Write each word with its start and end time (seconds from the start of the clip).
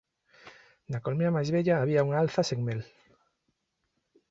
Na 0.91 0.99
colmea 1.03 1.35
máis 1.35 1.49
vella 1.55 1.75
había 1.81 2.05
unha 2.07 2.19
alza 2.23 2.41
sen 2.49 2.59
mel 2.67 2.81